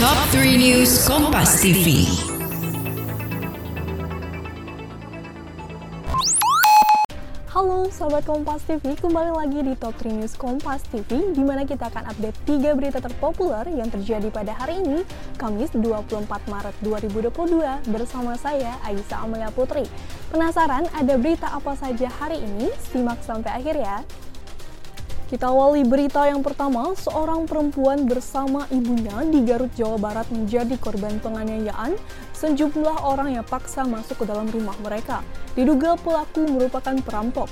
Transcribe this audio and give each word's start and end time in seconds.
Top 0.00 0.16
3 0.32 0.56
News 0.56 1.04
Kompas 1.04 1.60
TV. 1.60 2.08
Halo 7.52 7.84
Sobat 7.92 8.24
Kompas 8.24 8.64
TV, 8.64 8.96
kembali 8.96 9.28
lagi 9.28 9.60
di 9.60 9.76
Top 9.76 9.92
3 10.00 10.24
News 10.24 10.40
Kompas 10.40 10.88
TV 10.88 11.36
di 11.36 11.44
mana 11.44 11.68
kita 11.68 11.92
akan 11.92 12.16
update 12.16 12.32
3 12.48 12.80
berita 12.80 13.04
terpopuler 13.04 13.68
yang 13.68 13.92
terjadi 13.92 14.32
pada 14.32 14.56
hari 14.56 14.80
ini, 14.80 15.04
Kamis 15.36 15.68
24 15.76 16.48
Maret 16.48 16.72
2022 16.80 17.92
bersama 17.92 18.40
saya 18.40 18.80
Aisyah 18.80 19.28
Amelia 19.28 19.52
Putri. 19.52 19.84
Penasaran 20.32 20.88
ada 20.96 21.14
berita 21.20 21.52
apa 21.52 21.76
saja 21.76 22.08
hari 22.08 22.40
ini? 22.40 22.72
Simak 22.88 23.20
sampai 23.20 23.52
akhir 23.52 23.76
ya. 23.76 24.00
Kita 25.30 25.46
awali 25.46 25.86
berita 25.86 26.26
yang 26.26 26.42
pertama, 26.42 26.90
seorang 26.98 27.46
perempuan 27.46 28.02
bersama 28.02 28.66
ibunya 28.74 29.14
di 29.30 29.46
Garut, 29.46 29.70
Jawa 29.78 29.94
Barat 29.94 30.26
menjadi 30.34 30.74
korban 30.74 31.22
penganiayaan 31.22 31.94
sejumlah 32.34 33.06
orang 33.06 33.38
yang 33.38 33.46
paksa 33.46 33.86
masuk 33.86 34.18
ke 34.18 34.24
dalam 34.26 34.50
rumah 34.50 34.74
mereka. 34.82 35.22
Diduga 35.54 35.94
pelaku 36.02 36.50
merupakan 36.50 36.98
perampok. 36.98 37.46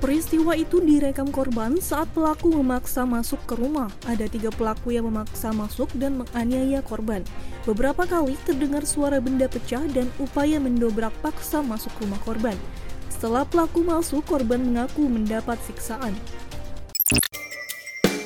Peristiwa 0.00 0.56
itu 0.56 0.80
direkam 0.80 1.28
korban 1.28 1.76
saat 1.76 2.08
pelaku 2.16 2.48
memaksa 2.48 3.04
masuk 3.04 3.44
ke 3.44 3.52
rumah. 3.52 3.92
Ada 4.08 4.32
tiga 4.32 4.48
pelaku 4.48 4.96
yang 4.96 5.12
memaksa 5.12 5.52
masuk 5.52 5.92
dan 6.00 6.24
menganiaya 6.24 6.80
korban. 6.80 7.20
Beberapa 7.68 8.08
kali 8.08 8.32
terdengar 8.48 8.88
suara 8.88 9.20
benda 9.20 9.44
pecah 9.44 9.84
dan 9.92 10.08
upaya 10.16 10.56
mendobrak 10.56 11.12
paksa 11.20 11.60
masuk 11.60 11.92
rumah 12.00 12.18
korban. 12.24 12.56
Setelah 13.12 13.44
pelaku 13.44 13.84
masuk, 13.84 14.24
korban 14.24 14.64
mengaku 14.64 15.04
mendapat 15.04 15.60
siksaan. 15.68 16.16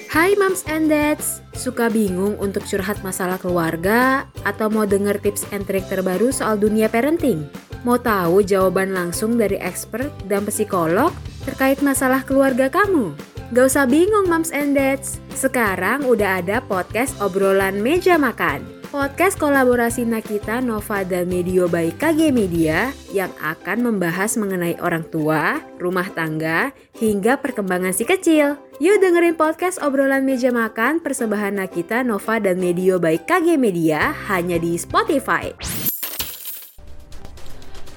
Hai 0.07 0.39
Moms 0.39 0.63
and 0.71 0.87
Dads, 0.87 1.43
suka 1.51 1.91
bingung 1.91 2.39
untuk 2.39 2.63
curhat 2.63 3.03
masalah 3.03 3.43
keluarga 3.43 4.31
atau 4.47 4.71
mau 4.71 4.87
denger 4.87 5.19
tips 5.19 5.43
and 5.51 5.67
trik 5.67 5.83
terbaru 5.91 6.31
soal 6.31 6.55
dunia 6.55 6.87
parenting? 6.87 7.43
Mau 7.83 7.99
tahu 7.99 8.47
jawaban 8.47 8.95
langsung 8.95 9.35
dari 9.35 9.59
expert 9.59 10.15
dan 10.31 10.47
psikolog 10.47 11.11
terkait 11.43 11.83
masalah 11.83 12.23
keluarga 12.23 12.71
kamu? 12.71 13.19
Gak 13.51 13.67
usah 13.67 13.91
bingung 13.91 14.31
Moms 14.31 14.55
and 14.55 14.79
Dads, 14.79 15.19
sekarang 15.35 16.07
udah 16.07 16.39
ada 16.39 16.63
podcast 16.63 17.19
obrolan 17.19 17.83
meja 17.83 18.15
makan. 18.15 18.76
Podcast 18.97 19.37
kolaborasi 19.37 20.09
Nakita, 20.09 20.65
Nova, 20.65 21.05
dan 21.05 21.29
Medio 21.29 21.69
by 21.69 21.93
KG 22.01 22.33
Media 22.33 22.97
yang 23.13 23.29
akan 23.45 23.85
membahas 23.85 24.41
mengenai 24.41 24.81
orang 24.81 25.05
tua, 25.13 25.61
rumah 25.77 26.09
tangga, 26.17 26.73
hingga 26.97 27.37
perkembangan 27.37 27.93
si 27.93 28.09
kecil. 28.09 28.57
Yuk 28.81 28.97
dengerin 29.05 29.37
podcast 29.37 29.85
obrolan 29.85 30.25
meja 30.25 30.49
makan 30.49 31.05
persembahan 31.05 31.61
Nakita, 31.61 32.09
Nova, 32.09 32.41
dan 32.41 32.57
Medio 32.57 32.97
by 32.97 33.21
KG 33.21 33.61
Media 33.61 34.17
hanya 34.33 34.57
di 34.57 34.81
Spotify. 34.81 35.53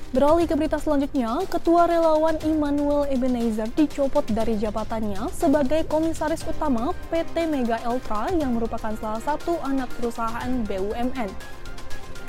Beralih 0.10 0.50
ke 0.50 0.58
berita 0.58 0.82
selanjutnya, 0.82 1.38
Ketua 1.54 1.86
Relawan 1.86 2.34
Immanuel 2.42 3.06
Ebenezer 3.14 3.70
dicopot 3.78 4.26
dari 4.26 4.58
jabatannya 4.58 5.30
sebagai 5.30 5.86
Komisaris 5.86 6.42
Utama 6.50 6.98
PT 7.14 7.46
Mega 7.46 7.78
Ultra 7.86 8.26
yang 8.34 8.58
merupakan 8.58 8.90
salah 8.98 9.22
satu 9.22 9.62
anak 9.62 9.86
perusahaan 10.02 10.50
BUMN. 10.66 11.30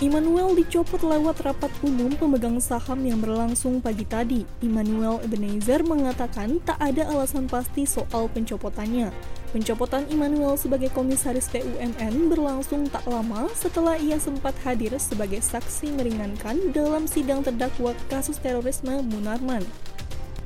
Immanuel 0.04 0.52
dicopot 0.60 1.00
lewat 1.00 1.40
rapat 1.40 1.72
umum 1.80 2.12
pemegang 2.20 2.60
saham 2.60 3.00
yang 3.00 3.16
berlangsung 3.16 3.80
pagi 3.80 4.04
tadi. 4.04 4.44
Immanuel 4.60 5.16
Ebenezer 5.24 5.80
mengatakan 5.80 6.60
tak 6.60 6.76
ada 6.84 7.08
alasan 7.08 7.48
pasti 7.48 7.88
soal 7.88 8.28
pencopotannya. 8.28 9.08
Pencopotan 9.50 10.06
Immanuel 10.14 10.54
sebagai 10.54 10.94
komisaris 10.94 11.50
BUMN 11.50 12.30
berlangsung 12.30 12.86
tak 12.86 13.02
lama 13.10 13.50
setelah 13.50 13.98
ia 13.98 14.14
sempat 14.14 14.54
hadir 14.62 14.94
sebagai 15.02 15.42
saksi 15.42 15.90
meringankan 15.90 16.70
dalam 16.70 17.10
sidang 17.10 17.42
terdakwa 17.42 17.90
kasus 18.06 18.38
terorisme 18.38 19.02
Munarman. 19.10 19.66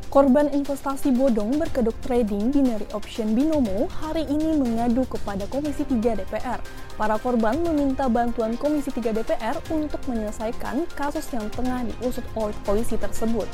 Korban 0.09 0.48
investasi 0.56 1.12
bodong 1.12 1.60
berkedok 1.60 1.93
trading 2.00 2.48
binary 2.48 2.88
option 2.97 3.37
Binomo 3.37 3.93
hari 3.93 4.25
ini 4.25 4.56
mengadu 4.56 5.04
kepada 5.04 5.44
Komisi 5.53 5.84
3 5.84 6.25
DPR. 6.25 6.64
Para 6.97 7.20
korban 7.20 7.60
meminta 7.60 8.09
bantuan 8.09 8.56
Komisi 8.56 8.88
3 8.88 9.10
DPR 9.20 9.60
untuk 9.69 10.00
menyelesaikan 10.09 10.88
kasus 10.97 11.28
yang 11.28 11.44
tengah 11.53 11.84
diusut 11.93 12.25
oleh 12.41 12.56
polisi 12.64 12.97
tersebut. 12.97 13.50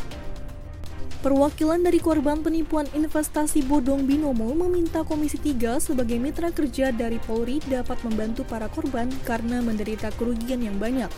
Perwakilan 1.21 1.85
dari 1.85 2.01
korban 2.01 2.41
penipuan 2.41 2.89
investasi 2.97 3.61
bodong 3.69 4.09
Binomo 4.09 4.57
meminta 4.57 5.05
Komisi 5.05 5.37
3 5.37 5.77
sebagai 5.77 6.17
mitra 6.17 6.49
kerja 6.49 6.97
dari 6.97 7.21
Polri 7.21 7.61
dapat 7.61 8.01
membantu 8.09 8.41
para 8.49 8.73
korban 8.73 9.05
karena 9.29 9.61
menderita 9.61 10.09
kerugian 10.17 10.65
yang 10.65 10.81
banyak. 10.81 11.13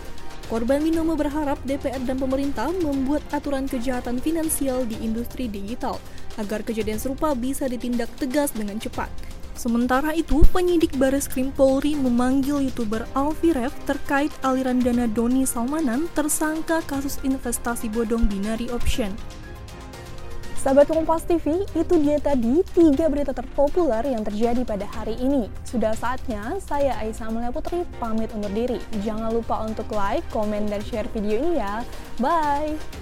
Korban 0.51 0.83
Binomo 0.83 1.15
berharap 1.15 1.63
DPR 1.63 2.03
dan 2.03 2.19
pemerintah 2.19 2.75
membuat 2.83 3.23
aturan 3.31 3.71
kejahatan 3.71 4.19
finansial 4.19 4.83
di 4.91 4.99
industri 5.07 5.47
digital 5.47 6.03
agar 6.35 6.67
kejadian 6.67 6.99
serupa 6.99 7.31
bisa 7.39 7.71
ditindak 7.71 8.11
tegas 8.19 8.51
dengan 8.51 8.83
cepat. 8.83 9.07
Sementara 9.55 10.19
itu, 10.19 10.43
penyidik 10.51 10.99
Baris 10.99 11.31
Krim 11.31 11.55
Polri 11.55 11.95
memanggil 11.95 12.59
YouTuber 12.67 13.07
Alfi 13.15 13.55
Ref 13.55 13.71
terkait 13.87 14.35
aliran 14.43 14.83
dana 14.83 15.07
Doni 15.07 15.47
Salmanan 15.47 16.11
tersangka 16.19 16.83
kasus 16.91 17.23
investasi 17.23 17.87
bodong 17.87 18.27
binary 18.27 18.67
option. 18.75 19.15
Sahabat 20.63 20.87
Kompas 20.95 21.27
TV, 21.27 21.67
itu 21.75 21.95
dia 21.99 22.23
tadi 22.23 22.63
tiga 22.71 23.11
berita 23.11 23.35
terpopuler 23.35 24.07
yang 24.07 24.23
terjadi 24.23 24.63
pada 24.63 24.87
hari 24.87 25.19
ini. 25.19 25.51
Sudah 25.67 25.91
saatnya 25.91 26.55
saya 26.63 26.95
Aisyah 27.03 27.35
Amalia 27.35 27.51
Putri 27.51 27.83
pamit 27.99 28.31
undur 28.31 28.55
diri. 28.55 28.79
Jangan 29.03 29.35
lupa 29.35 29.59
untuk 29.67 29.91
like, 29.91 30.23
komen, 30.31 30.71
dan 30.71 30.79
share 30.87 31.11
video 31.11 31.43
ini 31.43 31.59
ya. 31.59 31.83
Bye! 32.23 33.02